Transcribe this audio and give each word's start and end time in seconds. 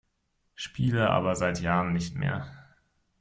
Spiele 0.55 1.11
aber 1.11 1.35
seit 1.35 1.61
Jahren 1.61 1.93
nicht 1.93 2.15
mehr. 2.15 2.49